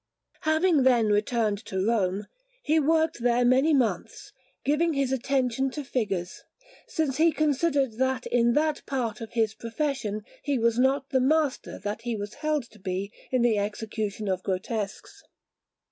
Having 0.45 0.81
then 0.81 1.09
returned 1.09 1.63
to 1.65 1.77
Rome, 1.85 2.25
he 2.63 2.79
worked 2.79 3.19
there 3.21 3.45
many 3.45 3.71
months, 3.71 4.33
giving 4.65 4.93
his 4.93 5.11
attention 5.11 5.69
to 5.69 5.83
figures, 5.83 6.41
since 6.87 7.17
he 7.17 7.31
considered 7.31 7.99
that 7.99 8.25
in 8.25 8.53
that 8.53 8.83
part 8.87 9.21
of 9.21 9.33
his 9.33 9.53
profession 9.53 10.23
he 10.41 10.57
was 10.57 10.79
not 10.79 11.09
the 11.11 11.21
master 11.21 11.77
that 11.77 12.01
he 12.01 12.15
was 12.15 12.33
held 12.41 12.63
to 12.71 12.79
be 12.79 13.11
in 13.29 13.43
the 13.43 13.59
execution 13.59 14.27
of 14.27 14.41
grotesques. 14.41 15.21